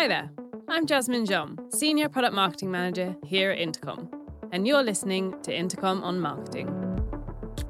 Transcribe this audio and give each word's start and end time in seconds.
Hi 0.00 0.08
there, 0.08 0.30
I'm 0.66 0.86
Jasmine 0.86 1.26
Jom, 1.26 1.70
Senior 1.74 2.08
Product 2.08 2.32
Marketing 2.32 2.70
Manager 2.70 3.14
here 3.22 3.50
at 3.50 3.58
Intercom, 3.58 4.08
and 4.50 4.66
you're 4.66 4.82
listening 4.82 5.38
to 5.42 5.54
Intercom 5.54 6.02
on 6.02 6.18
Marketing. 6.18 6.70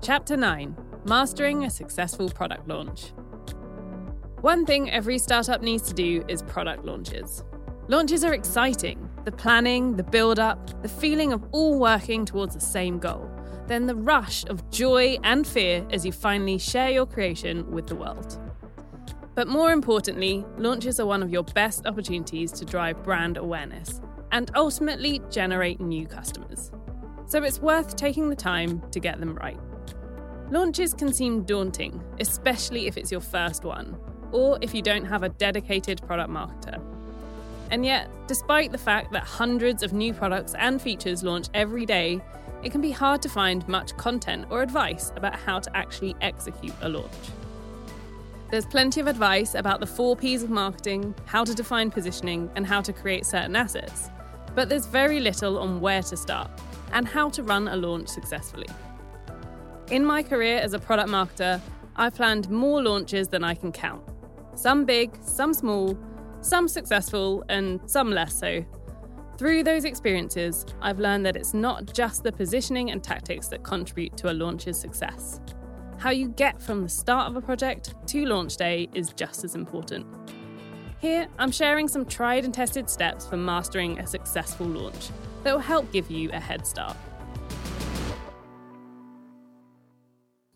Chapter 0.01 0.37
9 0.37 0.77
Mastering 1.07 1.65
a 1.65 1.71
Successful 1.71 2.31
Product 2.31 2.69
Launch. 2.69 3.13
One 4.43 4.65
thing 4.65 4.93
every 4.93 5.19
startup 5.19 5.61
needs 5.61 5.83
to 5.89 5.93
do 5.93 6.25
is 6.29 6.43
product 6.43 6.85
launches. 6.85 7.43
Launches 7.89 8.23
are 8.23 8.35
exciting 8.35 9.11
the 9.25 9.33
planning, 9.33 9.97
the 9.97 10.05
build 10.05 10.39
up, 10.39 10.85
the 10.85 10.89
feeling 10.89 11.33
of 11.33 11.45
all 11.51 11.81
working 11.81 12.25
towards 12.25 12.55
the 12.55 12.61
same 12.61 13.01
goal, 13.01 13.29
then 13.67 13.87
the 13.87 13.97
rush 13.97 14.45
of 14.45 14.71
joy 14.71 15.19
and 15.25 15.49
fear 15.49 15.85
as 15.91 16.07
you 16.07 16.13
finally 16.13 16.59
share 16.59 16.91
your 16.91 17.07
creation 17.07 17.69
with 17.73 17.89
the 17.89 17.97
world. 17.97 18.39
But 19.41 19.49
more 19.49 19.73
importantly, 19.73 20.45
launches 20.59 21.01
are 21.01 21.07
one 21.07 21.23
of 21.23 21.31
your 21.31 21.45
best 21.45 21.87
opportunities 21.87 22.53
to 22.53 22.67
drive 22.67 23.03
brand 23.03 23.39
awareness 23.39 24.03
and 24.33 24.51
ultimately 24.55 25.23
generate 25.31 25.81
new 25.81 26.07
customers. 26.07 26.71
So 27.25 27.43
it's 27.43 27.59
worth 27.59 27.97
taking 27.97 28.29
the 28.29 28.37
time 28.37 28.83
to 28.91 29.01
get 29.01 29.19
them 29.19 29.35
right. 29.35 29.59
Launches 30.51 30.93
can 30.93 31.11
seem 31.11 31.45
daunting, 31.45 32.05
especially 32.21 32.87
if 32.87 32.99
it's 32.99 33.11
your 33.11 33.23
first 33.23 33.65
one, 33.65 33.97
or 34.31 34.59
if 34.61 34.75
you 34.75 34.83
don't 34.83 35.07
have 35.07 35.23
a 35.23 35.31
dedicated 35.31 36.03
product 36.07 36.29
marketer. 36.29 36.79
And 37.71 37.83
yet, 37.87 38.11
despite 38.27 38.73
the 38.73 38.77
fact 38.77 39.11
that 39.13 39.23
hundreds 39.23 39.83
of 39.83 39.95
new 39.95 40.13
products 40.13 40.55
and 40.59 40.83
features 40.83 41.23
launch 41.23 41.49
every 41.55 41.87
day, 41.87 42.21
it 42.63 42.73
can 42.73 42.83
be 42.83 42.91
hard 42.91 43.23
to 43.23 43.31
find 43.31 43.67
much 43.67 43.97
content 43.97 44.49
or 44.51 44.61
advice 44.61 45.15
about 45.17 45.37
how 45.37 45.61
to 45.61 45.75
actually 45.75 46.15
execute 46.21 46.75
a 46.83 46.91
launch. 46.91 47.15
There's 48.51 48.67
plenty 48.67 49.01
of 49.01 49.07
advice 49.07 49.55
about 49.55 49.79
the 49.79 49.87
four 49.87 50.17
P's 50.17 50.43
of 50.43 50.51
marketing, 50.51 51.15
how 51.25 51.45
to 51.45 51.55
define 51.55 51.89
positioning, 51.89 52.51
and 52.57 52.67
how 52.67 52.81
to 52.81 52.93
create 52.93 53.25
certain 53.25 53.55
assets. 53.55 54.11
But 54.57 54.69
there's 54.69 54.87
very 54.87 55.21
little 55.21 55.57
on 55.57 55.81
where 55.81 56.03
to 56.03 56.17
start 56.17 56.51
and 56.93 57.07
how 57.07 57.29
to 57.31 57.45
run 57.45 57.69
a 57.69 57.77
launch 57.77 58.09
successfully. 58.09 58.67
In 59.93 60.05
my 60.05 60.25
career 60.25 60.59
as 60.59 60.73
a 60.73 60.81
product 60.81 61.09
marketer, 61.09 61.61
I've 61.95 62.15
planned 62.17 62.51
more 62.51 62.83
launches 62.83 63.29
than 63.29 63.45
I 63.45 63.55
can 63.55 63.71
count. 63.71 64.03
Some 64.57 64.85
big, 64.85 65.17
some 65.23 65.55
small, 65.55 65.97
some 66.41 66.67
successful, 66.67 67.45
and 67.49 67.81
some 67.89 68.11
less 68.11 68.35
so. 68.35 68.65
Through 69.39 69.63
those 69.63 69.85
experiences, 69.85 70.67
I've 70.83 70.99
learned 70.99 71.25
that 71.25 71.37
it's 71.37 71.55
not 71.55 71.95
just 71.95 72.25
the 72.25 72.33
positioning 72.33 72.91
and 72.91 73.03
tactics 73.03 73.47
that 73.49 73.63
contribute 73.63 74.17
to 74.17 74.33
a 74.33 74.35
launch's 74.35 74.79
success. 74.79 75.41
How 76.01 76.09
you 76.09 76.29
get 76.29 76.63
from 76.63 76.83
the 76.83 76.89
start 76.89 77.29
of 77.29 77.37
a 77.37 77.43
project 77.43 77.93
to 78.07 78.25
launch 78.25 78.57
day 78.57 78.89
is 78.95 79.11
just 79.11 79.45
as 79.45 79.55
important. 79.55 80.07
Here, 80.99 81.29
I'm 81.39 81.51
sharing 81.53 81.89
some 81.89 82.07
tried 82.07 82.47
and 82.47 82.55
tested 82.55 82.89
steps 82.89 83.27
for 83.27 83.37
mastering 83.37 83.99
a 83.99 84.07
successful 84.07 84.67
launch 84.67 85.11
that 85.43 85.53
will 85.53 85.61
help 85.61 85.93
give 85.93 86.11
you 86.11 86.31
a 86.33 86.41
head 86.41 86.67
start. 86.67 86.97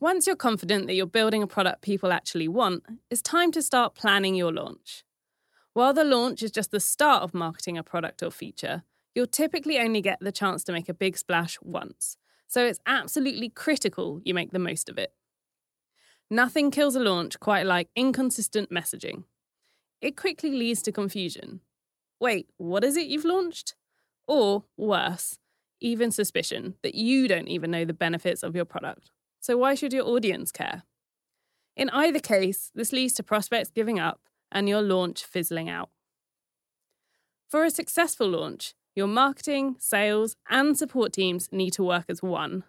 Once 0.00 0.26
you're 0.26 0.34
confident 0.34 0.86
that 0.86 0.94
you're 0.94 1.04
building 1.04 1.42
a 1.42 1.46
product 1.46 1.82
people 1.82 2.10
actually 2.10 2.48
want, 2.48 2.82
it's 3.10 3.20
time 3.20 3.52
to 3.52 3.60
start 3.60 3.94
planning 3.94 4.34
your 4.34 4.50
launch. 4.50 5.04
While 5.74 5.92
the 5.92 6.04
launch 6.04 6.42
is 6.42 6.52
just 6.52 6.70
the 6.70 6.80
start 6.80 7.22
of 7.22 7.34
marketing 7.34 7.76
a 7.76 7.82
product 7.82 8.22
or 8.22 8.30
feature, 8.30 8.82
you'll 9.14 9.26
typically 9.26 9.78
only 9.78 10.00
get 10.00 10.20
the 10.22 10.32
chance 10.32 10.64
to 10.64 10.72
make 10.72 10.88
a 10.88 10.94
big 10.94 11.18
splash 11.18 11.58
once, 11.60 12.16
so 12.48 12.64
it's 12.64 12.80
absolutely 12.86 13.50
critical 13.50 14.22
you 14.24 14.32
make 14.32 14.52
the 14.52 14.58
most 14.58 14.88
of 14.88 14.96
it. 14.96 15.12
Nothing 16.30 16.70
kills 16.70 16.96
a 16.96 17.00
launch 17.00 17.38
quite 17.38 17.66
like 17.66 17.88
inconsistent 17.94 18.70
messaging. 18.70 19.24
It 20.00 20.16
quickly 20.16 20.50
leads 20.50 20.82
to 20.82 20.92
confusion. 20.92 21.60
Wait, 22.20 22.48
what 22.56 22.84
is 22.84 22.96
it 22.96 23.06
you've 23.06 23.24
launched? 23.24 23.74
Or, 24.26 24.64
worse, 24.76 25.38
even 25.80 26.10
suspicion 26.10 26.74
that 26.82 26.94
you 26.94 27.28
don't 27.28 27.48
even 27.48 27.70
know 27.70 27.84
the 27.84 27.92
benefits 27.92 28.42
of 28.42 28.56
your 28.56 28.64
product. 28.64 29.10
So, 29.40 29.58
why 29.58 29.74
should 29.74 29.92
your 29.92 30.06
audience 30.06 30.50
care? 30.50 30.84
In 31.76 31.90
either 31.90 32.20
case, 32.20 32.70
this 32.74 32.92
leads 32.92 33.14
to 33.14 33.22
prospects 33.22 33.70
giving 33.70 33.98
up 33.98 34.20
and 34.50 34.68
your 34.68 34.80
launch 34.80 35.24
fizzling 35.24 35.68
out. 35.68 35.90
For 37.50 37.64
a 37.64 37.70
successful 37.70 38.28
launch, 38.28 38.74
your 38.94 39.06
marketing, 39.06 39.76
sales, 39.78 40.36
and 40.48 40.78
support 40.78 41.12
teams 41.12 41.48
need 41.52 41.72
to 41.72 41.82
work 41.82 42.06
as 42.08 42.22
one. 42.22 42.64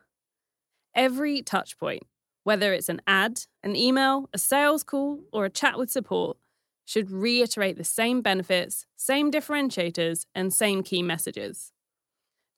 Every 0.95 1.41
touchpoint, 1.41 2.01
whether 2.45 2.71
it's 2.71 2.87
an 2.87 3.01
ad, 3.05 3.41
an 3.61 3.75
email, 3.75 4.29
a 4.33 4.37
sales 4.37 4.83
call, 4.83 5.19
or 5.33 5.43
a 5.43 5.49
chat 5.49 5.77
with 5.77 5.91
support, 5.91 6.37
should 6.85 7.11
reiterate 7.11 7.75
the 7.75 7.83
same 7.83 8.21
benefits, 8.21 8.85
same 8.95 9.29
differentiators, 9.29 10.25
and 10.33 10.53
same 10.53 10.81
key 10.81 11.03
messages. 11.03 11.73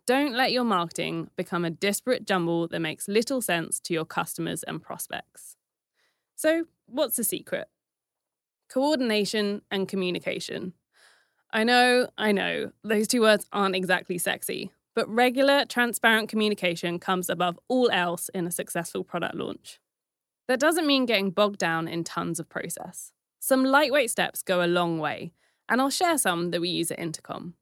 Don't 0.05 0.35
let 0.35 0.51
your 0.51 0.63
marketing 0.63 1.31
become 1.35 1.65
a 1.65 1.71
disparate 1.71 2.27
jumble 2.27 2.67
that 2.67 2.79
makes 2.79 3.07
little 3.07 3.41
sense 3.41 3.79
to 3.79 3.93
your 3.95 4.05
customers 4.05 4.61
and 4.61 4.79
prospects. 4.79 5.55
So, 6.35 6.65
what's 6.85 7.15
the 7.15 7.23
secret? 7.23 7.67
coordination, 8.69 9.61
and 9.71 9.87
communication. 9.87 10.73
I 11.51 11.63
know, 11.63 12.07
I 12.17 12.31
know, 12.31 12.71
those 12.83 13.07
two 13.07 13.21
words 13.21 13.45
aren't 13.53 13.75
exactly 13.75 14.17
sexy, 14.17 14.71
but 14.97 15.07
regular, 15.07 15.63
transparent 15.63 16.27
communication 16.27 16.97
comes 16.97 17.29
above 17.29 17.59
all 17.67 17.87
else 17.91 18.29
in 18.29 18.47
a 18.47 18.51
successful 18.51 19.03
product 19.03 19.35
launch. 19.35 19.79
That 20.47 20.59
doesn't 20.59 20.87
mean 20.87 21.05
getting 21.05 21.29
bogged 21.29 21.59
down 21.59 21.87
in 21.87 22.03
tons 22.03 22.39
of 22.39 22.49
process. 22.49 23.13
Some 23.37 23.63
lightweight 23.63 24.09
steps 24.09 24.41
go 24.41 24.65
a 24.65 24.65
long 24.65 24.97
way, 24.97 25.33
and 25.69 25.79
I'll 25.79 25.91
share 25.91 26.17
some 26.17 26.49
that 26.49 26.61
we 26.61 26.69
use 26.69 26.89
at 26.89 26.97
Intercom. 26.97 27.53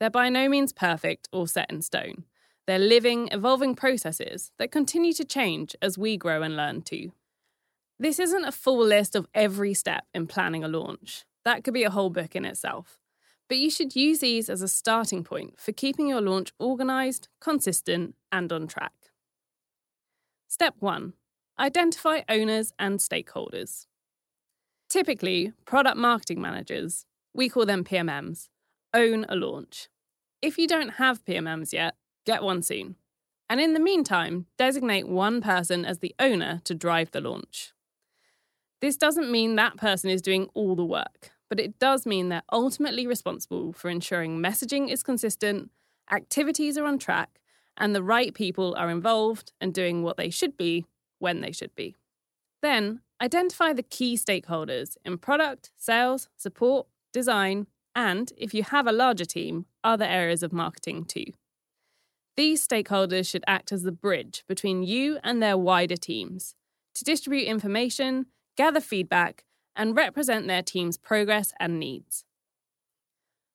They're 0.00 0.08
by 0.08 0.30
no 0.30 0.48
means 0.48 0.72
perfect 0.72 1.28
or 1.30 1.46
set 1.46 1.70
in 1.70 1.82
stone. 1.82 2.24
They're 2.66 2.78
living, 2.78 3.28
evolving 3.32 3.74
processes 3.74 4.50
that 4.58 4.72
continue 4.72 5.12
to 5.12 5.26
change 5.26 5.76
as 5.82 5.98
we 5.98 6.16
grow 6.16 6.40
and 6.40 6.56
learn 6.56 6.80
too. 6.80 7.12
This 7.98 8.18
isn't 8.18 8.46
a 8.46 8.50
full 8.50 8.82
list 8.82 9.14
of 9.14 9.28
every 9.34 9.74
step 9.74 10.06
in 10.14 10.26
planning 10.26 10.64
a 10.64 10.68
launch. 10.68 11.26
That 11.44 11.64
could 11.64 11.74
be 11.74 11.84
a 11.84 11.90
whole 11.90 12.08
book 12.08 12.34
in 12.34 12.46
itself. 12.46 12.98
But 13.48 13.58
you 13.58 13.70
should 13.70 13.96
use 13.96 14.20
these 14.20 14.50
as 14.50 14.60
a 14.60 14.68
starting 14.68 15.24
point 15.24 15.58
for 15.58 15.72
keeping 15.72 16.08
your 16.08 16.20
launch 16.20 16.52
organised, 16.60 17.28
consistent, 17.40 18.14
and 18.30 18.52
on 18.52 18.66
track. 18.66 18.92
Step 20.46 20.74
1 20.80 21.14
Identify 21.58 22.20
owners 22.28 22.72
and 22.78 22.98
stakeholders. 23.00 23.86
Typically, 24.88 25.52
product 25.64 25.96
marketing 25.96 26.40
managers, 26.40 27.04
we 27.34 27.48
call 27.48 27.66
them 27.66 27.84
PMMs, 27.84 28.48
own 28.94 29.26
a 29.28 29.34
launch. 29.34 29.88
If 30.40 30.56
you 30.56 30.68
don't 30.68 30.94
have 30.94 31.24
PMMs 31.24 31.72
yet, 31.72 31.94
get 32.24 32.42
one 32.42 32.62
soon. 32.62 32.96
And 33.50 33.60
in 33.60 33.72
the 33.72 33.80
meantime, 33.80 34.46
designate 34.56 35.08
one 35.08 35.40
person 35.40 35.84
as 35.84 35.98
the 35.98 36.14
owner 36.18 36.60
to 36.64 36.74
drive 36.74 37.10
the 37.10 37.20
launch. 37.20 37.72
This 38.80 38.96
doesn't 38.96 39.30
mean 39.30 39.56
that 39.56 39.76
person 39.76 40.10
is 40.10 40.22
doing 40.22 40.48
all 40.54 40.76
the 40.76 40.84
work, 40.84 41.32
but 41.48 41.60
it 41.60 41.78
does 41.78 42.06
mean 42.06 42.28
they're 42.28 42.42
ultimately 42.52 43.06
responsible 43.06 43.72
for 43.72 43.88
ensuring 43.88 44.38
messaging 44.38 44.90
is 44.90 45.02
consistent, 45.02 45.70
activities 46.10 46.76
are 46.76 46.84
on 46.84 46.98
track, 46.98 47.40
and 47.76 47.94
the 47.94 48.02
right 48.02 48.34
people 48.34 48.74
are 48.76 48.90
involved 48.90 49.52
and 49.60 49.72
doing 49.72 50.02
what 50.02 50.16
they 50.16 50.30
should 50.30 50.56
be 50.56 50.84
when 51.18 51.40
they 51.40 51.52
should 51.52 51.74
be. 51.74 51.94
Then, 52.60 53.00
identify 53.20 53.72
the 53.72 53.82
key 53.82 54.16
stakeholders 54.16 54.96
in 55.04 55.18
product, 55.18 55.70
sales, 55.76 56.28
support, 56.36 56.86
design, 57.12 57.66
and, 57.94 58.32
if 58.36 58.54
you 58.54 58.62
have 58.62 58.86
a 58.86 58.92
larger 58.92 59.24
team, 59.24 59.66
other 59.82 60.04
areas 60.04 60.42
of 60.42 60.52
marketing 60.52 61.04
too. 61.04 61.26
These 62.36 62.66
stakeholders 62.66 63.28
should 63.28 63.42
act 63.48 63.72
as 63.72 63.82
the 63.82 63.92
bridge 63.92 64.44
between 64.46 64.84
you 64.84 65.18
and 65.24 65.42
their 65.42 65.58
wider 65.58 65.96
teams 65.96 66.54
to 66.94 67.04
distribute 67.04 67.46
information, 67.46 68.26
gather 68.56 68.80
feedback, 68.80 69.44
and 69.78 69.96
represent 69.96 70.46
their 70.46 70.62
team's 70.62 70.98
progress 70.98 71.54
and 71.58 71.80
needs. 71.80 72.26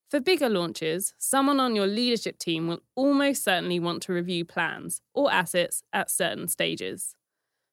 For 0.09 0.19
bigger 0.19 0.49
launches, 0.49 1.13
someone 1.19 1.59
on 1.59 1.75
your 1.75 1.85
leadership 1.85 2.39
team 2.39 2.67
will 2.67 2.81
almost 2.95 3.43
certainly 3.43 3.79
want 3.79 4.01
to 4.03 4.13
review 4.13 4.45
plans 4.45 5.01
or 5.13 5.31
assets 5.31 5.83
at 5.93 6.09
certain 6.09 6.47
stages. 6.47 7.15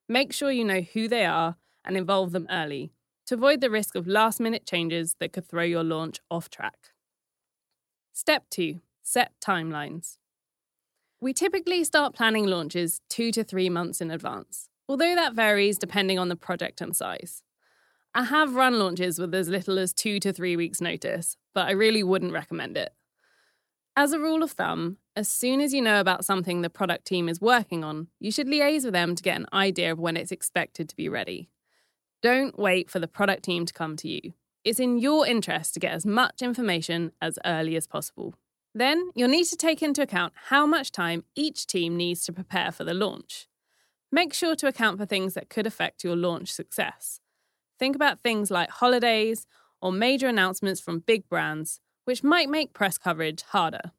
Make 0.08 0.32
sure 0.32 0.50
you 0.50 0.64
know 0.64 0.80
who 0.80 1.08
they 1.08 1.24
are 1.24 1.56
and 1.84 1.96
involve 1.96 2.32
them 2.32 2.46
early 2.50 2.92
to 3.26 3.34
avoid 3.34 3.62
the 3.62 3.70
risk 3.70 3.94
of 3.94 4.06
last 4.06 4.40
minute 4.40 4.66
changes 4.66 5.16
that 5.20 5.32
could 5.32 5.46
throw 5.46 5.62
your 5.62 5.84
launch 5.84 6.18
off 6.30 6.50
track. 6.50 6.88
Step 8.12 8.44
2 8.50 8.80
Set 9.02 9.32
timelines. 9.40 10.18
We 11.22 11.32
typically 11.32 11.84
start 11.84 12.14
planning 12.14 12.46
launches 12.46 13.00
two 13.08 13.30
to 13.32 13.44
three 13.44 13.70
months 13.70 14.00
in 14.00 14.10
advance 14.10 14.70
although 14.90 15.14
that 15.14 15.34
varies 15.34 15.78
depending 15.78 16.18
on 16.18 16.28
the 16.28 16.34
project 16.34 16.80
and 16.80 16.96
size. 16.96 17.44
I 18.14 18.24
have 18.24 18.56
run 18.56 18.78
launches 18.78 19.18
with 19.18 19.34
as 19.34 19.48
little 19.48 19.78
as 19.78 19.92
two 19.92 20.18
to 20.20 20.32
three 20.32 20.56
weeks' 20.56 20.80
notice, 20.80 21.36
but 21.54 21.68
I 21.68 21.72
really 21.72 22.02
wouldn't 22.02 22.32
recommend 22.32 22.76
it. 22.76 22.92
As 23.96 24.12
a 24.12 24.18
rule 24.18 24.42
of 24.42 24.52
thumb, 24.52 24.96
as 25.14 25.28
soon 25.28 25.60
as 25.60 25.72
you 25.72 25.80
know 25.82 26.00
about 26.00 26.24
something 26.24 26.62
the 26.62 26.70
product 26.70 27.04
team 27.04 27.28
is 27.28 27.40
working 27.40 27.84
on, 27.84 28.08
you 28.18 28.32
should 28.32 28.46
liaise 28.48 28.84
with 28.84 28.94
them 28.94 29.14
to 29.14 29.22
get 29.22 29.36
an 29.36 29.46
idea 29.52 29.92
of 29.92 29.98
when 29.98 30.16
it's 30.16 30.32
expected 30.32 30.88
to 30.88 30.96
be 30.96 31.08
ready. 31.08 31.50
Don't 32.22 32.58
wait 32.58 32.90
for 32.90 32.98
the 32.98 33.08
product 33.08 33.44
team 33.44 33.64
to 33.66 33.72
come 33.72 33.96
to 33.96 34.08
you. 34.08 34.32
it's 34.64 34.80
in 34.80 34.98
your 34.98 35.26
interest 35.26 35.74
to 35.74 35.80
get 35.80 35.92
as 35.92 36.04
much 36.04 36.42
information 36.42 37.12
as 37.20 37.38
early 37.44 37.76
as 37.76 37.86
possible. 37.86 38.34
Then 38.74 39.10
you'll 39.14 39.28
need 39.28 39.46
to 39.46 39.56
take 39.56 39.82
into 39.82 40.02
account 40.02 40.32
how 40.48 40.66
much 40.66 40.92
time 40.92 41.24
each 41.34 41.66
team 41.66 41.96
needs 41.96 42.24
to 42.24 42.32
prepare 42.32 42.70
for 42.70 42.84
the 42.84 42.94
launch. 42.94 43.48
Make 44.12 44.34
sure 44.34 44.54
to 44.56 44.66
account 44.66 44.98
for 44.98 45.06
things 45.06 45.34
that 45.34 45.48
could 45.48 45.66
affect 45.66 46.04
your 46.04 46.16
launch 46.16 46.52
success. 46.52 47.20
Think 47.80 47.96
about 47.96 48.20
things 48.20 48.50
like 48.50 48.68
holidays 48.68 49.46
or 49.80 49.90
major 49.90 50.28
announcements 50.28 50.82
from 50.82 50.98
big 51.00 51.26
brands, 51.30 51.80
which 52.04 52.22
might 52.22 52.50
make 52.50 52.74
press 52.74 52.98
coverage 52.98 53.40
harder. 53.40 53.92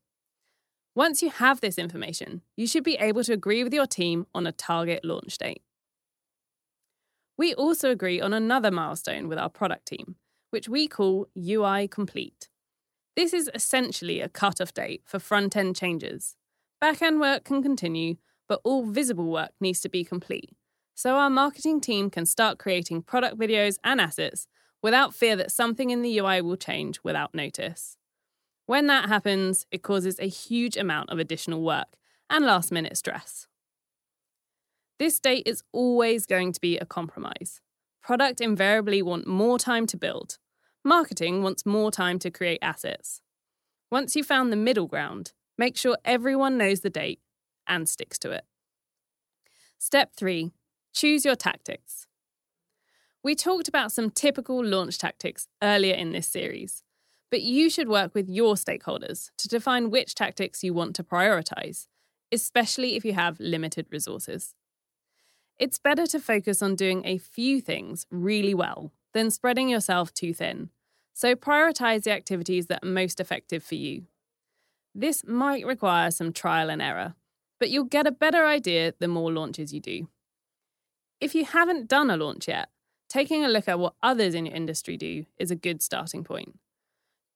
Once 0.94 1.24
you 1.24 1.32
have 1.32 1.62
this 1.62 1.80
information, 1.80 2.42
you 2.56 2.68
should 2.68 2.84
be 2.84 2.96
able 2.98 3.24
to 3.24 3.34
agree 3.34 3.64
with 3.64 3.74
your 3.74 3.88
team 3.88 4.28
on 4.36 4.46
a 4.46 4.52
target 4.52 5.04
launch 5.04 5.36
date. 5.40 5.64
We 7.38 7.56
also 7.56 7.90
agree 7.90 8.22
on 8.22 8.34
another 8.34 8.70
milestone 8.70 9.28
with 9.28 9.40
our 9.40 9.50
product 9.50 9.88
team, 9.88 10.16
which 10.52 10.70
we 10.70 10.88
call 10.88 11.28
UI 11.36 11.88
complete. 11.88 12.50
This 13.16 13.34
is 13.34 13.50
essentially 13.56 14.22
a 14.22 14.30
cut-off 14.30 14.76
date 14.76 15.02
for 15.06 15.18
front 15.18 15.58
end 15.58 15.76
changes. 15.76 16.36
Back 16.80 17.02
end 17.02 17.20
work 17.20 17.46
can 17.46 17.64
continue, 17.64 18.18
but 18.48 18.62
all 18.64 18.86
visible 18.86 19.32
work 19.32 19.52
needs 19.60 19.80
to 19.80 19.90
be 19.90 20.04
complete. 20.04 20.52
So 20.96 21.16
our 21.16 21.30
marketing 21.30 21.82
team 21.82 22.10
can 22.10 22.26
start 22.26 22.60
creating 22.60 23.04
product 23.04 23.38
videos 23.38 23.78
and 23.84 24.00
assets 24.00 24.48
without 24.82 25.14
fear 25.14 25.36
that 25.36 25.52
something 25.52 25.90
in 25.90 26.02
the 26.02 26.18
UI 26.18 26.42
will 26.42 26.58
change 26.58 27.00
without 27.04 27.34
notice. 27.34 27.98
When 28.66 28.88
that 28.88 29.10
happens, 29.10 29.66
it 29.72 29.84
causes 29.84 30.20
a 30.20 30.28
huge 30.28 30.78
amount 30.78 31.10
of 31.10 31.20
additional 31.20 31.62
work 31.62 31.98
and 32.30 32.46
last 32.46 32.72
minute 32.72 32.98
stress. 32.98 33.48
This 35.00 35.20
date 35.20 35.44
is 35.48 35.64
always 35.72 36.26
going 36.26 36.54
to 36.54 36.62
be 36.62 36.78
a 36.78 36.86
compromise. 36.86 37.60
Product 38.02 38.40
invariably 38.40 39.02
want 39.02 39.28
more 39.28 39.60
time 39.60 39.86
to 39.88 39.98
build. 39.98 40.38
Marketing 40.84 41.44
wants 41.44 41.66
more 41.66 41.92
time 41.92 42.18
to 42.20 42.32
create 42.32 42.60
assets. 42.62 43.22
Once 43.92 44.16
you've 44.16 44.26
found 44.26 44.52
the 44.52 44.58
middle 44.58 44.88
ground, 44.88 45.34
make 45.58 45.76
sure 45.76 45.98
everyone 46.06 46.58
knows 46.58 46.80
the 46.80 46.90
date 46.90 47.20
and 47.68 47.90
sticks 47.90 48.18
to 48.20 48.32
it. 48.32 48.46
Step 49.78 50.14
3 50.16 50.52
Choose 50.94 51.26
your 51.26 51.36
tactics. 51.36 52.08
We 53.24 53.36
talked 53.36 53.68
about 53.68 53.92
some 53.92 54.10
typical 54.10 54.64
launch 54.64 54.98
tactics 54.98 55.48
earlier 55.62 55.94
in 55.94 56.12
this 56.12 56.28
series 56.28 56.84
but 57.32 57.42
you 57.42 57.70
should 57.70 57.88
work 57.88 58.14
with 58.14 58.30
your 58.30 58.56
stakeholders 58.56 59.32
to 59.38 59.48
define 59.48 59.90
which 59.90 60.14
tactics 60.14 60.64
you 60.64 60.74
want 60.74 60.96
to 60.98 61.04
prioritize, 61.04 61.88
especially 62.32 62.96
if 62.96 63.06
you 63.06 63.14
have 63.14 63.40
limited 63.40 63.88
resources. 63.90 64.54
It's 65.58 65.80
better 65.80 66.06
to 66.08 66.20
focus 66.20 66.62
on 66.62 66.76
doing 66.76 67.04
a 67.06 67.18
few 67.18 67.62
things 67.62 68.06
really 68.12 68.54
well 68.54 68.92
than 69.14 69.32
spreading 69.32 69.70
yourself 69.70 70.14
too 70.14 70.34
thin, 70.34 70.70
so 71.14 71.36
prioritize 71.36 72.04
the 72.04 72.12
activities 72.12 72.68
that 72.68 72.84
are 72.84 72.88
most 72.88 73.20
effective 73.20 73.64
for 73.64 73.76
you. 73.76 74.04
This 74.94 75.24
might 75.26 75.66
require 75.66 76.12
some 76.12 76.34
trial 76.34 76.70
and 76.70 76.82
error, 76.82 77.16
but 77.60 77.70
you'll 77.70 77.86
get 77.86 78.08
a 78.08 78.12
better 78.12 78.46
idea 78.46 78.94
the 79.00 79.08
more 79.08 79.32
launches 79.32 79.74
you 79.74 79.80
do. 79.80 80.10
If 81.22 81.36
you 81.36 81.46
haven't 81.46 81.88
done 81.88 82.10
a 82.10 82.18
launch 82.18 82.48
yet, 82.48 82.70
taking 83.08 83.46
a 83.46 83.48
look 83.48 83.68
at 83.68 83.78
what 83.78 83.94
others 84.02 84.34
in 84.34 84.48
your 84.48 84.56
industry 84.56 84.98
do 84.98 85.26
is 85.38 85.52
a 85.52 85.56
good 85.56 85.84
starting 85.84 86.24
point. 86.24 86.58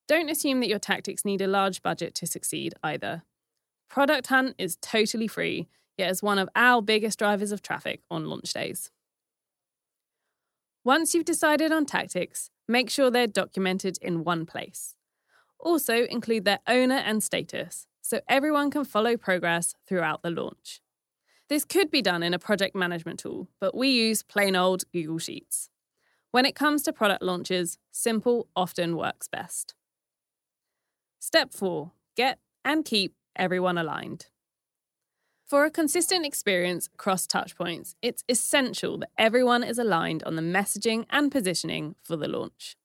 Don't 0.08 0.30
assume 0.30 0.60
that 0.60 0.70
your 0.70 0.80
tactics 0.80 1.24
need 1.24 1.40
a 1.40 1.48
large 1.48 1.84
budget 1.84 2.16
to 2.16 2.28
succeed 2.28 2.74
either. 2.84 3.22
Product 3.88 4.26
Hunt 4.28 4.56
is 4.58 4.78
totally 4.82 5.28
free, 5.28 5.68
yet 6.00 6.10
is 6.10 6.24
one 6.24 6.40
of 6.40 6.50
our 6.56 6.82
biggest 6.82 7.20
drivers 7.20 7.52
of 7.52 7.62
traffic 7.62 8.02
on 8.10 8.26
launch 8.26 8.54
days. 8.54 8.90
Once 10.84 11.14
you've 11.14 11.26
decided 11.26 11.72
on 11.72 11.86
tactics, 11.86 12.50
make 12.68 12.90
sure 12.90 13.12
they're 13.12 13.28
documented 13.28 14.00
in 14.02 14.24
one 14.24 14.48
place. 14.48 14.96
Also, 15.60 16.06
include 16.06 16.46
their 16.46 16.60
owner 16.68 16.96
and 16.96 17.24
status 17.24 17.88
so 18.02 18.20
everyone 18.28 18.72
can 18.72 18.84
follow 18.84 19.16
progress 19.16 19.76
throughout 19.88 20.24
the 20.24 20.30
launch. 20.30 20.82
This 21.48 21.64
could 21.64 21.92
be 21.92 22.02
done 22.02 22.24
in 22.24 22.34
a 22.34 22.40
project 22.40 22.76
management 22.76 23.20
tool, 23.20 23.48
but 23.60 23.76
we 23.76 23.90
use 23.90 24.24
plain 24.24 24.56
old 24.56 24.84
Google 24.92 25.20
Sheets. 25.20 25.70
When 26.32 26.46
it 26.46 26.56
comes 26.56 26.82
to 26.84 26.94
product 26.94 27.22
launches, 27.22 27.78
simple 27.92 28.48
often 28.56 28.98
works 28.98 29.28
best. 29.28 29.76
Step 31.20 31.54
4 31.54 31.92
Get 32.18 32.40
and 32.64 32.84
keep 32.84 33.14
everyone 33.36 33.78
aligned. 33.78 34.26
For 35.46 35.66
a 35.66 35.72
consistent 35.72 36.26
experience 36.26 36.90
across 36.92 37.28
touchpoints, 37.28 37.94
it's 38.02 38.24
essential 38.28 38.98
that 38.98 39.12
everyone 39.16 39.64
is 39.64 39.78
aligned 39.78 40.24
on 40.24 40.36
the 40.36 40.42
messaging 40.42 41.06
and 41.12 41.32
positioning 41.32 41.94
for 42.04 42.16
the 42.16 42.28
launch. 42.28 42.76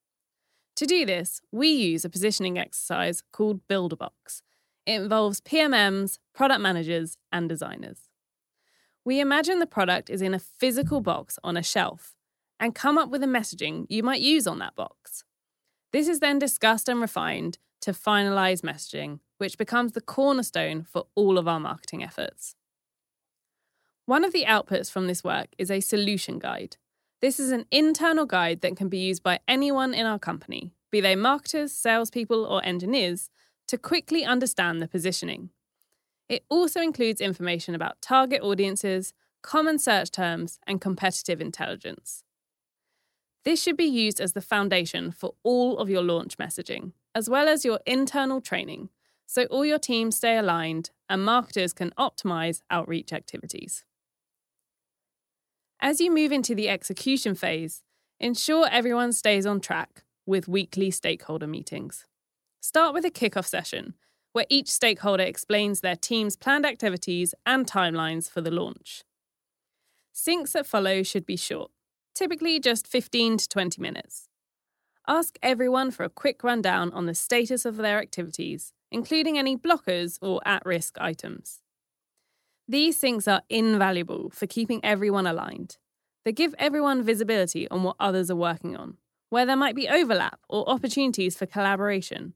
To 0.76 0.84
do 0.84 1.06
this, 1.06 1.40
we 1.50 1.68
use 1.68 2.04
a 2.04 2.10
positioning 2.10 2.58
exercise 2.58 3.22
called 3.32 3.66
Build 3.66 3.94
a 3.94 3.96
Box. 3.96 4.42
It 4.84 5.00
involves 5.00 5.40
PMMs, 5.40 6.18
product 6.34 6.60
managers, 6.60 7.16
and 7.32 7.48
designers. 7.48 8.09
We 9.04 9.20
imagine 9.20 9.58
the 9.58 9.66
product 9.66 10.10
is 10.10 10.20
in 10.20 10.34
a 10.34 10.38
physical 10.38 11.00
box 11.00 11.38
on 11.42 11.56
a 11.56 11.62
shelf 11.62 12.14
and 12.58 12.74
come 12.74 12.98
up 12.98 13.08
with 13.08 13.22
a 13.22 13.26
messaging 13.26 13.86
you 13.88 14.02
might 14.02 14.20
use 14.20 14.46
on 14.46 14.58
that 14.58 14.76
box. 14.76 15.24
This 15.92 16.06
is 16.06 16.20
then 16.20 16.38
discussed 16.38 16.88
and 16.88 17.00
refined 17.00 17.58
to 17.80 17.92
finalize 17.92 18.60
messaging, 18.60 19.20
which 19.38 19.56
becomes 19.56 19.92
the 19.92 20.02
cornerstone 20.02 20.82
for 20.82 21.06
all 21.14 21.38
of 21.38 21.48
our 21.48 21.58
marketing 21.58 22.04
efforts. 22.04 22.54
One 24.04 24.24
of 24.24 24.32
the 24.32 24.44
outputs 24.44 24.90
from 24.90 25.06
this 25.06 25.24
work 25.24 25.48
is 25.56 25.70
a 25.70 25.80
solution 25.80 26.38
guide. 26.38 26.76
This 27.22 27.40
is 27.40 27.52
an 27.52 27.64
internal 27.70 28.26
guide 28.26 28.60
that 28.60 28.76
can 28.76 28.88
be 28.88 28.98
used 28.98 29.22
by 29.22 29.40
anyone 29.48 29.94
in 29.94 30.04
our 30.04 30.18
company, 30.18 30.72
be 30.90 31.00
they 31.00 31.16
marketers, 31.16 31.72
salespeople, 31.72 32.44
or 32.44 32.64
engineers, 32.64 33.30
to 33.68 33.78
quickly 33.78 34.24
understand 34.24 34.82
the 34.82 34.88
positioning. 34.88 35.50
It 36.30 36.44
also 36.48 36.80
includes 36.80 37.20
information 37.20 37.74
about 37.74 38.00
target 38.00 38.40
audiences, 38.40 39.12
common 39.42 39.80
search 39.80 40.12
terms, 40.12 40.60
and 40.64 40.80
competitive 40.80 41.40
intelligence. 41.40 42.22
This 43.44 43.60
should 43.60 43.76
be 43.76 43.86
used 43.86 44.20
as 44.20 44.32
the 44.32 44.40
foundation 44.40 45.10
for 45.10 45.34
all 45.42 45.78
of 45.78 45.90
your 45.90 46.02
launch 46.02 46.38
messaging, 46.38 46.92
as 47.16 47.28
well 47.28 47.48
as 47.48 47.64
your 47.64 47.80
internal 47.84 48.40
training, 48.40 48.90
so 49.26 49.46
all 49.46 49.64
your 49.64 49.80
teams 49.80 50.18
stay 50.18 50.38
aligned 50.38 50.90
and 51.08 51.24
marketers 51.24 51.72
can 51.72 51.90
optimize 51.98 52.62
outreach 52.70 53.12
activities. 53.12 53.84
As 55.80 56.00
you 56.00 56.14
move 56.14 56.30
into 56.30 56.54
the 56.54 56.68
execution 56.68 57.34
phase, 57.34 57.82
ensure 58.20 58.68
everyone 58.70 59.12
stays 59.12 59.46
on 59.46 59.60
track 59.60 60.04
with 60.26 60.46
weekly 60.46 60.92
stakeholder 60.92 61.48
meetings. 61.48 62.06
Start 62.60 62.94
with 62.94 63.04
a 63.04 63.10
kickoff 63.10 63.46
session 63.46 63.94
where 64.32 64.46
each 64.48 64.68
stakeholder 64.68 65.22
explains 65.22 65.80
their 65.80 65.96
team's 65.96 66.36
planned 66.36 66.66
activities 66.66 67.34
and 67.44 67.66
timelines 67.66 68.30
for 68.30 68.40
the 68.40 68.50
launch. 68.50 69.02
Syncs 70.14 70.52
that 70.52 70.66
follow 70.66 71.02
should 71.02 71.26
be 71.26 71.36
short, 71.36 71.70
typically 72.14 72.60
just 72.60 72.86
15 72.86 73.38
to 73.38 73.48
20 73.48 73.80
minutes. 73.80 74.28
Ask 75.08 75.38
everyone 75.42 75.90
for 75.90 76.04
a 76.04 76.10
quick 76.10 76.44
rundown 76.44 76.92
on 76.92 77.06
the 77.06 77.14
status 77.14 77.64
of 77.64 77.76
their 77.76 77.98
activities, 77.98 78.72
including 78.92 79.38
any 79.38 79.56
blockers 79.56 80.18
or 80.20 80.40
at 80.44 80.64
risk 80.64 80.96
items. 81.00 81.62
These 82.68 83.00
syncs 83.00 83.26
are 83.26 83.42
invaluable 83.48 84.30
for 84.30 84.46
keeping 84.46 84.80
everyone 84.84 85.26
aligned. 85.26 85.78
They 86.24 86.32
give 86.32 86.54
everyone 86.58 87.02
visibility 87.02 87.68
on 87.68 87.82
what 87.82 87.96
others 87.98 88.30
are 88.30 88.36
working 88.36 88.76
on, 88.76 88.98
where 89.30 89.46
there 89.46 89.56
might 89.56 89.74
be 89.74 89.88
overlap 89.88 90.38
or 90.48 90.68
opportunities 90.68 91.36
for 91.36 91.46
collaboration, 91.46 92.34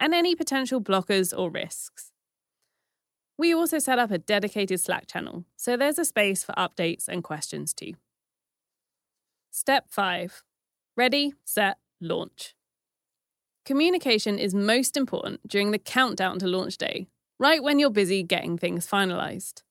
and 0.00 0.14
any 0.14 0.34
potential 0.34 0.80
blockers 0.80 1.36
or 1.36 1.50
risks. 1.50 2.10
We 3.38 3.54
also 3.54 3.78
set 3.78 3.98
up 3.98 4.10
a 4.10 4.18
dedicated 4.18 4.80
Slack 4.80 5.06
channel, 5.06 5.44
so 5.56 5.76
there's 5.76 5.98
a 5.98 6.04
space 6.04 6.42
for 6.42 6.52
updates 6.52 7.06
and 7.06 7.22
questions 7.22 7.72
too. 7.72 7.92
Step 9.50 9.86
5 9.88 10.42
Ready, 10.96 11.34
set, 11.44 11.78
launch. 12.00 12.54
Communication 13.64 14.38
is 14.38 14.54
most 14.54 14.96
important 14.96 15.46
during 15.46 15.70
the 15.70 15.78
countdown 15.78 16.38
to 16.40 16.46
launch 16.46 16.76
day, 16.76 17.08
right 17.38 17.62
when 17.62 17.78
you're 17.78 17.90
busy 17.90 18.22
getting 18.22 18.58
things 18.58 18.86
finalised. 18.86 19.62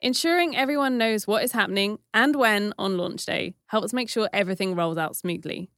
Ensuring 0.00 0.56
everyone 0.56 0.98
knows 0.98 1.26
what 1.26 1.44
is 1.44 1.52
happening 1.52 1.98
and 2.12 2.36
when 2.36 2.74
on 2.78 2.96
launch 2.96 3.24
day 3.26 3.54
helps 3.66 3.92
make 3.92 4.08
sure 4.08 4.28
everything 4.32 4.74
rolls 4.74 4.98
out 4.98 5.16
smoothly. 5.16 5.70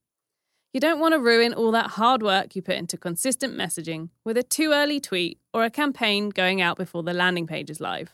You 0.76 0.80
don't 0.80 1.00
want 1.00 1.14
to 1.14 1.18
ruin 1.18 1.54
all 1.54 1.70
that 1.70 1.92
hard 1.92 2.22
work 2.22 2.54
you 2.54 2.60
put 2.60 2.76
into 2.76 2.98
consistent 2.98 3.56
messaging 3.56 4.10
with 4.26 4.36
a 4.36 4.42
too 4.42 4.72
early 4.74 5.00
tweet 5.00 5.38
or 5.54 5.64
a 5.64 5.70
campaign 5.70 6.28
going 6.28 6.60
out 6.60 6.76
before 6.76 7.02
the 7.02 7.14
landing 7.14 7.46
page 7.46 7.70
is 7.70 7.80
live. 7.80 8.12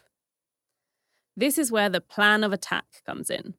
This 1.37 1.59
is 1.59 1.73
where 1.73 1.89
the 1.89 2.01
plan 2.01 2.45
of 2.45 2.53
attack 2.53 2.85
comes 3.05 3.31
in. 3.31 3.55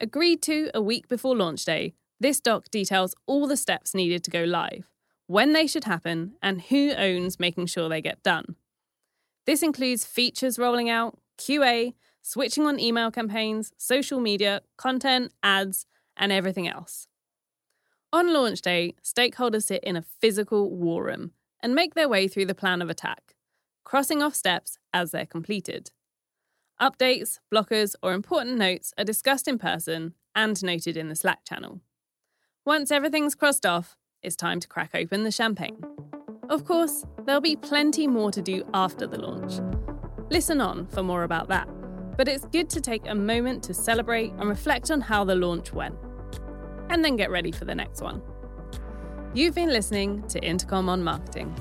Agreed 0.00 0.42
to 0.42 0.68
a 0.74 0.82
week 0.82 1.06
before 1.06 1.36
launch 1.36 1.64
day, 1.64 1.94
this 2.18 2.40
doc 2.40 2.72
details 2.72 3.14
all 3.26 3.46
the 3.46 3.56
steps 3.56 3.94
needed 3.94 4.24
to 4.24 4.32
go 4.32 4.42
live, 4.42 4.90
when 5.28 5.52
they 5.52 5.68
should 5.68 5.84
happen, 5.84 6.32
and 6.42 6.62
who 6.62 6.90
owns 6.90 7.38
making 7.38 7.66
sure 7.66 7.88
they 7.88 8.02
get 8.02 8.24
done. 8.24 8.56
This 9.46 9.62
includes 9.62 10.04
features 10.04 10.58
rolling 10.58 10.90
out, 10.90 11.20
QA, 11.38 11.94
switching 12.20 12.66
on 12.66 12.80
email 12.80 13.12
campaigns, 13.12 13.72
social 13.78 14.18
media, 14.18 14.62
content, 14.76 15.30
ads, 15.44 15.86
and 16.16 16.32
everything 16.32 16.66
else. 16.66 17.06
On 18.14 18.32
launch 18.32 18.62
day, 18.62 18.94
stakeholders 19.02 19.64
sit 19.64 19.82
in 19.82 19.96
a 19.96 20.04
physical 20.20 20.70
war 20.70 21.02
room 21.02 21.32
and 21.60 21.74
make 21.74 21.94
their 21.94 22.08
way 22.08 22.28
through 22.28 22.46
the 22.46 22.54
plan 22.54 22.80
of 22.80 22.88
attack, 22.88 23.34
crossing 23.82 24.22
off 24.22 24.36
steps 24.36 24.78
as 24.92 25.10
they're 25.10 25.26
completed. 25.26 25.90
Updates, 26.80 27.40
blockers, 27.52 27.96
or 28.04 28.12
important 28.12 28.56
notes 28.56 28.94
are 28.96 29.02
discussed 29.02 29.48
in 29.48 29.58
person 29.58 30.14
and 30.32 30.62
noted 30.62 30.96
in 30.96 31.08
the 31.08 31.16
Slack 31.16 31.40
channel. 31.44 31.80
Once 32.64 32.92
everything's 32.92 33.34
crossed 33.34 33.66
off, 33.66 33.96
it's 34.22 34.36
time 34.36 34.60
to 34.60 34.68
crack 34.68 34.90
open 34.94 35.24
the 35.24 35.32
champagne. 35.32 35.82
Of 36.48 36.64
course, 36.64 37.04
there'll 37.26 37.40
be 37.40 37.56
plenty 37.56 38.06
more 38.06 38.30
to 38.30 38.40
do 38.40 38.64
after 38.72 39.08
the 39.08 39.20
launch. 39.20 39.54
Listen 40.30 40.60
on 40.60 40.86
for 40.86 41.02
more 41.02 41.24
about 41.24 41.48
that, 41.48 41.68
but 42.16 42.28
it's 42.28 42.46
good 42.46 42.70
to 42.70 42.80
take 42.80 43.08
a 43.08 43.14
moment 43.16 43.64
to 43.64 43.74
celebrate 43.74 44.30
and 44.38 44.48
reflect 44.48 44.92
on 44.92 45.00
how 45.00 45.24
the 45.24 45.34
launch 45.34 45.72
went 45.72 45.96
and 46.94 47.04
then 47.04 47.16
get 47.16 47.28
ready 47.28 47.50
for 47.50 47.64
the 47.64 47.74
next 47.74 48.00
one. 48.00 48.22
You've 49.34 49.56
been 49.56 49.70
listening 49.70 50.22
to 50.28 50.38
Intercom 50.38 50.88
on 50.88 51.02
Marketing. 51.02 51.52